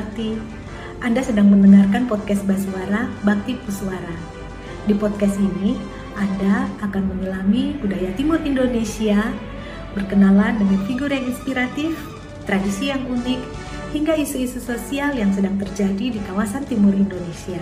Susanti. 0.00 0.32
Anda 1.04 1.20
sedang 1.20 1.52
mendengarkan 1.52 2.08
podcast 2.08 2.40
Baswara 2.48 3.12
Bakti 3.20 3.52
Puswara. 3.60 4.16
Di 4.88 4.96
podcast 4.96 5.36
ini, 5.36 5.76
Anda 6.16 6.72
akan 6.80 7.04
menyelami 7.04 7.76
budaya 7.84 8.08
timur 8.16 8.40
Indonesia, 8.40 9.28
berkenalan 9.92 10.56
dengan 10.56 10.80
figur 10.88 11.12
yang 11.12 11.28
inspiratif, 11.28 12.00
tradisi 12.48 12.88
yang 12.88 13.04
unik, 13.12 13.40
hingga 13.92 14.16
isu-isu 14.16 14.56
sosial 14.56 15.12
yang 15.12 15.36
sedang 15.36 15.60
terjadi 15.60 16.16
di 16.16 16.20
kawasan 16.24 16.64
timur 16.64 16.96
Indonesia. 16.96 17.60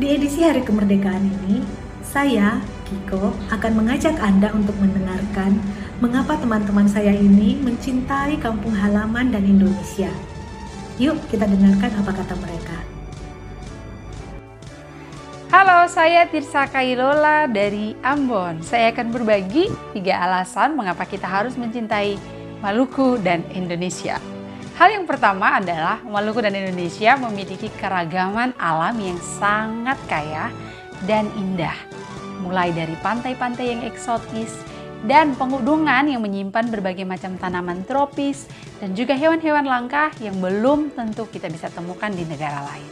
Di 0.00 0.16
edisi 0.16 0.40
Hari 0.40 0.64
Kemerdekaan 0.64 1.28
ini, 1.28 1.60
saya, 2.00 2.56
Kiko, 2.90 3.30
akan 3.54 3.72
mengajak 3.78 4.18
Anda 4.18 4.50
untuk 4.50 4.74
mendengarkan 4.82 5.62
mengapa 6.02 6.34
teman-teman 6.34 6.90
saya 6.90 7.14
ini 7.14 7.54
mencintai 7.62 8.34
kampung 8.42 8.74
halaman 8.74 9.30
dan 9.30 9.46
Indonesia. 9.46 10.10
Yuk 10.98 11.14
kita 11.30 11.46
dengarkan 11.46 12.02
apa 12.02 12.10
kata 12.10 12.34
mereka. 12.42 12.78
Halo, 15.54 15.86
saya 15.86 16.26
Tirsa 16.26 16.66
Kailola 16.66 17.46
dari 17.46 17.94
Ambon. 18.02 18.58
Saya 18.66 18.90
akan 18.90 19.14
berbagi 19.14 19.70
tiga 19.94 20.18
alasan 20.26 20.74
mengapa 20.74 21.06
kita 21.06 21.30
harus 21.30 21.54
mencintai 21.54 22.18
Maluku 22.58 23.22
dan 23.22 23.46
Indonesia. 23.54 24.18
Hal 24.74 24.98
yang 24.98 25.06
pertama 25.06 25.62
adalah 25.62 26.02
Maluku 26.02 26.42
dan 26.42 26.58
Indonesia 26.58 27.14
memiliki 27.14 27.70
keragaman 27.78 28.50
alam 28.58 28.98
yang 28.98 29.18
sangat 29.22 29.98
kaya 30.10 30.50
dan 31.06 31.30
indah. 31.38 31.99
Mulai 32.40 32.72
dari 32.72 32.96
pantai-pantai 32.98 33.66
yang 33.70 33.82
eksotis, 33.84 34.52
dan 35.04 35.32
pengudungan 35.32 36.12
yang 36.12 36.20
menyimpan 36.20 36.68
berbagai 36.68 37.08
macam 37.08 37.40
tanaman 37.40 37.88
tropis 37.88 38.44
dan 38.84 38.92
juga 38.92 39.16
hewan-hewan 39.16 39.64
langka 39.64 40.12
yang 40.20 40.36
belum 40.36 40.92
tentu 40.92 41.24
kita 41.28 41.48
bisa 41.48 41.72
temukan 41.72 42.12
di 42.12 42.24
negara 42.28 42.60
lain. 42.68 42.90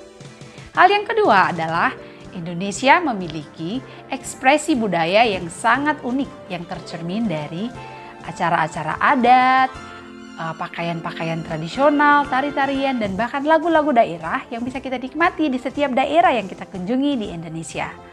Hal 0.73 0.89
yang 0.89 1.05
kedua 1.05 1.53
adalah 1.53 1.93
Indonesia 2.33 3.01
memiliki 3.01 3.81
ekspresi 4.09 4.77
budaya 4.77 5.25
yang 5.25 5.49
sangat 5.53 6.01
unik 6.01 6.31
yang 6.49 6.65
tercermin 6.65 7.29
dari 7.29 7.69
acara-acara 8.25 9.01
adat, 9.01 9.69
eh, 10.39 10.55
pakaian-pakaian 10.57 11.41
tradisional, 11.45 12.29
tari-tarian, 12.29 13.01
dan 13.01 13.17
bahkan 13.17 13.45
lagu-lagu 13.45 13.93
daerah 13.93 14.45
yang 14.49 14.65
bisa 14.65 14.81
kita 14.81 14.97
nikmati 14.97 15.49
di 15.53 15.59
setiap 15.61 15.93
daerah 15.93 16.33
yang 16.33 16.49
kita 16.49 16.69
kunjungi 16.69 17.13
di 17.21 17.27
Indonesia. 17.33 18.08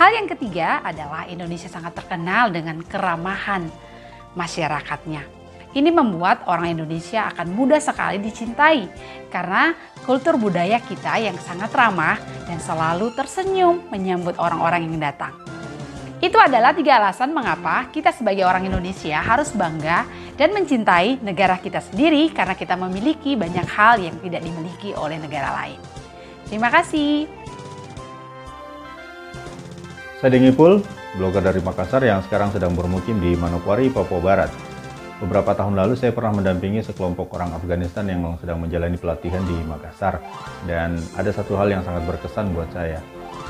Hal 0.00 0.16
yang 0.16 0.32
ketiga 0.32 0.80
adalah 0.80 1.28
Indonesia 1.28 1.68
sangat 1.68 1.92
terkenal 1.92 2.48
dengan 2.48 2.80
keramahan 2.80 3.68
masyarakatnya. 4.32 5.28
Ini 5.76 5.92
membuat 5.92 6.48
orang 6.48 6.72
Indonesia 6.72 7.28
akan 7.28 7.52
mudah 7.52 7.76
sekali 7.84 8.16
dicintai 8.16 8.88
karena 9.28 9.76
kultur 10.08 10.40
budaya 10.40 10.80
kita 10.80 11.20
yang 11.20 11.36
sangat 11.36 11.68
ramah 11.76 12.16
dan 12.48 12.56
selalu 12.64 13.12
tersenyum 13.12 13.92
menyambut 13.92 14.40
orang-orang 14.40 14.88
yang 14.88 14.96
datang. 15.04 15.36
Itu 16.24 16.40
adalah 16.40 16.72
tiga 16.72 16.96
alasan 16.96 17.36
mengapa 17.36 17.92
kita 17.92 18.08
sebagai 18.16 18.48
orang 18.48 18.72
Indonesia 18.72 19.20
harus 19.20 19.52
bangga 19.52 20.08
dan 20.40 20.56
mencintai 20.56 21.20
negara 21.20 21.60
kita 21.60 21.84
sendiri 21.84 22.32
karena 22.32 22.56
kita 22.56 22.72
memiliki 22.72 23.36
banyak 23.36 23.68
hal 23.68 24.00
yang 24.00 24.16
tidak 24.24 24.48
dimiliki 24.48 24.96
oleh 24.96 25.20
negara 25.20 25.52
lain. 25.60 25.80
Terima 26.48 26.72
kasih. 26.72 27.28
Saya 30.20 30.36
Dengipul, 30.36 30.84
blogger 31.16 31.40
dari 31.40 31.64
Makassar 31.64 32.04
yang 32.04 32.20
sekarang 32.20 32.52
sedang 32.52 32.76
bermukim 32.76 33.24
di 33.24 33.32
Manokwari, 33.40 33.88
Papua 33.88 34.20
Barat. 34.20 34.52
Beberapa 35.16 35.56
tahun 35.56 35.72
lalu 35.72 35.96
saya 35.96 36.12
pernah 36.12 36.36
mendampingi 36.36 36.84
sekelompok 36.84 37.32
orang 37.40 37.56
Afghanistan 37.56 38.04
yang 38.04 38.36
sedang 38.36 38.60
menjalani 38.60 39.00
pelatihan 39.00 39.40
di 39.48 39.56
Makassar. 39.64 40.20
Dan 40.68 41.00
ada 41.16 41.32
satu 41.32 41.56
hal 41.56 41.72
yang 41.72 41.80
sangat 41.80 42.04
berkesan 42.04 42.52
buat 42.52 42.68
saya. 42.68 43.00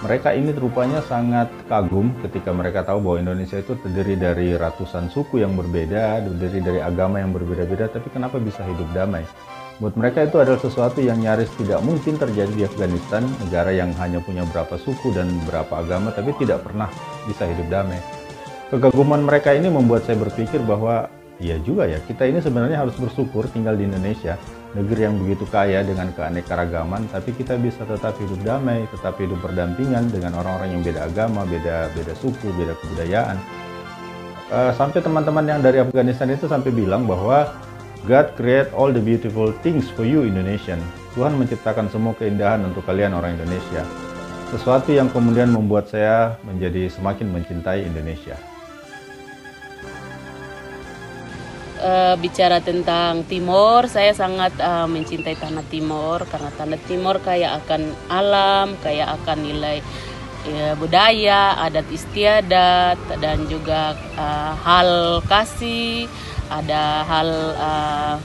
Mereka 0.07 0.31
ini 0.31 0.55
rupanya 0.55 1.03
sangat 1.03 1.51
kagum 1.67 2.15
ketika 2.23 2.55
mereka 2.55 2.87
tahu 2.87 3.03
bahwa 3.03 3.19
Indonesia 3.19 3.59
itu 3.59 3.75
terdiri 3.75 4.15
dari 4.15 4.55
ratusan 4.55 5.11
suku 5.11 5.43
yang 5.43 5.59
berbeda, 5.59 6.23
terdiri 6.23 6.63
dari 6.63 6.79
agama 6.79 7.19
yang 7.19 7.35
berbeda-beda, 7.35 7.91
tapi 7.91 8.15
kenapa 8.15 8.39
bisa 8.39 8.63
hidup 8.63 8.87
damai? 8.95 9.27
Buat 9.81 9.97
mereka 9.97 10.29
itu 10.29 10.37
adalah 10.37 10.61
sesuatu 10.61 11.01
yang 11.01 11.25
nyaris 11.25 11.49
tidak 11.57 11.81
mungkin 11.81 12.21
terjadi 12.21 12.53
di 12.53 12.69
Afghanistan, 12.69 13.25
negara 13.41 13.73
yang 13.73 13.97
hanya 13.97 14.21
punya 14.21 14.45
berapa 14.45 14.77
suku 14.77 15.09
dan 15.17 15.33
berapa 15.49 15.73
agama 15.73 16.13
tapi 16.13 16.37
tidak 16.37 16.69
pernah 16.69 16.93
bisa 17.25 17.49
hidup 17.49 17.65
damai. 17.73 17.97
Kegaguman 18.69 19.25
mereka 19.25 19.57
ini 19.57 19.73
membuat 19.73 20.05
saya 20.05 20.21
berpikir 20.21 20.61
bahwa 20.69 21.09
ya 21.41 21.57
juga 21.65 21.89
ya, 21.89 21.97
kita 22.05 22.29
ini 22.29 22.45
sebenarnya 22.45 22.77
harus 22.77 22.93
bersyukur 23.01 23.49
tinggal 23.57 23.73
di 23.73 23.89
Indonesia, 23.89 24.37
negeri 24.77 25.09
yang 25.09 25.17
begitu 25.17 25.49
kaya 25.49 25.81
dengan 25.81 26.13
keanekaragaman, 26.13 27.09
tapi 27.09 27.33
kita 27.33 27.57
bisa 27.57 27.81
tetap 27.89 28.21
hidup 28.21 28.37
damai, 28.45 28.85
tetap 28.93 29.17
hidup 29.17 29.41
berdampingan 29.41 30.13
dengan 30.13 30.37
orang-orang 30.45 30.77
yang 30.77 30.85
beda 30.85 31.09
agama, 31.09 31.49
beda 31.49 31.89
beda 31.97 32.13
suku, 32.21 32.53
beda 32.53 32.77
kebudayaan. 32.85 33.41
Uh, 34.53 34.77
sampai 34.77 35.01
teman-teman 35.01 35.49
yang 35.49 35.65
dari 35.65 35.81
Afghanistan 35.81 36.29
itu 36.29 36.45
sampai 36.45 36.69
bilang 36.69 37.09
bahwa 37.09 37.49
God 38.09 38.33
create 38.33 38.73
all 38.73 38.89
the 38.89 39.03
beautiful 39.03 39.53
things 39.61 39.85
for 39.93 40.09
you 40.09 40.25
Indonesian. 40.25 40.81
Tuhan 41.13 41.37
menciptakan 41.37 41.93
semua 41.93 42.17
keindahan 42.17 42.65
untuk 42.65 42.89
kalian 42.89 43.13
orang 43.13 43.37
Indonesia. 43.37 43.85
Sesuatu 44.49 44.89
yang 44.89 45.13
kemudian 45.13 45.53
membuat 45.53 45.93
saya 45.93 46.41
menjadi 46.41 46.89
semakin 46.89 47.29
mencintai 47.29 47.85
Indonesia. 47.85 48.41
Uh, 51.81 52.13
bicara 52.21 52.61
tentang 52.61 53.25
Timor, 53.25 53.89
saya 53.89 54.13
sangat 54.17 54.53
uh, 54.61 54.85
mencintai 54.89 55.37
tanah 55.37 55.65
Timor 55.69 56.25
karena 56.29 56.53
tanah 56.57 56.81
Timor 56.89 57.21
kaya 57.21 57.57
akan 57.57 57.83
alam, 58.13 58.77
kaya 58.85 59.13
akan 59.17 59.39
nilai 59.45 59.81
ya, 60.49 60.77
budaya, 60.77 61.57
adat 61.57 61.89
istiadat 61.89 63.01
dan 63.21 63.45
juga 63.49 63.97
uh, 64.17 64.53
hal 64.61 65.21
kasih 65.25 66.09
ada 66.51 67.07
hal 67.07 67.29
uh, 67.55 68.17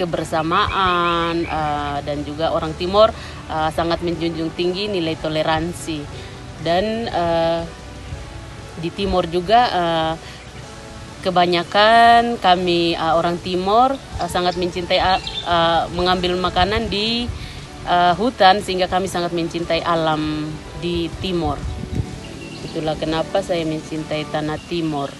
kebersamaan 0.00 1.44
uh, 1.44 1.98
dan 2.00 2.24
juga 2.24 2.56
orang 2.56 2.72
Timur 2.80 3.12
uh, 3.52 3.68
sangat 3.68 4.00
menjunjung 4.00 4.48
tinggi 4.56 4.88
nilai 4.88 5.12
toleransi 5.20 6.00
dan 6.64 7.04
uh, 7.12 7.60
di 8.80 8.88
Timur 8.88 9.28
juga 9.28 9.60
uh, 9.68 10.14
kebanyakan 11.20 12.40
kami 12.40 12.96
uh, 12.96 13.20
orang 13.20 13.36
Timur 13.44 13.92
uh, 13.92 14.28
sangat 14.32 14.56
mencintai 14.56 15.00
uh, 15.44 15.84
mengambil 15.92 16.32
makanan 16.40 16.88
di 16.88 17.28
uh, 17.84 18.16
hutan 18.16 18.64
sehingga 18.64 18.88
kami 18.88 19.06
sangat 19.06 19.36
mencintai 19.36 19.84
alam 19.84 20.48
di 20.80 21.12
Timur. 21.20 21.60
Itulah 22.64 22.96
kenapa 22.96 23.44
saya 23.44 23.68
mencintai 23.68 24.24
tanah 24.32 24.56
Timur. 24.64 25.12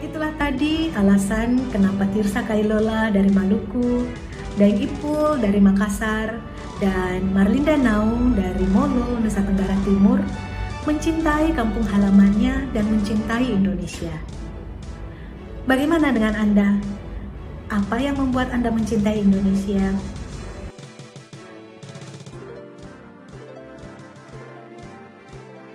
Itulah 0.00 0.32
tadi 0.40 0.88
alasan 0.96 1.68
kenapa 1.68 2.08
Tirsa 2.08 2.40
Kailola 2.48 3.12
dari 3.12 3.28
Maluku, 3.28 4.08
Daeng 4.56 4.80
Ipul 4.80 5.36
dari 5.36 5.60
Makassar, 5.60 6.40
dan 6.80 7.28
Marlinda 7.36 7.76
Naung 7.76 8.32
dari 8.32 8.64
Molo, 8.72 9.20
Nusa 9.20 9.44
Tenggara 9.44 9.76
Timur 9.84 10.24
mencintai 10.88 11.52
kampung 11.52 11.84
halamannya 11.84 12.72
dan 12.72 12.84
mencintai 12.88 13.52
Indonesia. 13.52 14.16
Bagaimana 15.68 16.08
dengan 16.08 16.32
Anda? 16.32 16.80
Apa 17.68 18.00
yang 18.00 18.16
membuat 18.16 18.48
Anda 18.56 18.72
mencintai 18.72 19.20
Indonesia? 19.20 19.92